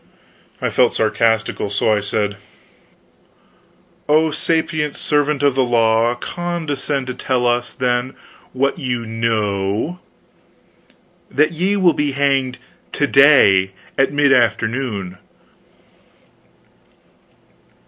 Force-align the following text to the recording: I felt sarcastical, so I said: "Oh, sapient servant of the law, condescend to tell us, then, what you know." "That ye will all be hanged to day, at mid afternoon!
I 0.59 0.71
felt 0.71 0.95
sarcastical, 0.95 1.69
so 1.69 1.93
I 1.93 1.99
said: 1.99 2.37
"Oh, 4.09 4.31
sapient 4.31 4.95
servant 4.95 5.43
of 5.43 5.53
the 5.53 5.63
law, 5.63 6.15
condescend 6.15 7.05
to 7.05 7.13
tell 7.13 7.45
us, 7.45 7.71
then, 7.75 8.15
what 8.51 8.79
you 8.79 9.05
know." 9.05 9.99
"That 11.29 11.51
ye 11.51 11.75
will 11.75 11.89
all 11.89 11.93
be 11.93 12.13
hanged 12.13 12.57
to 12.93 13.05
day, 13.05 13.73
at 13.95 14.11
mid 14.11 14.33
afternoon! 14.33 15.19